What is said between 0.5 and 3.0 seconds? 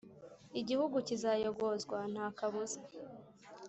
Igihugu kizayogozwa nta kabuza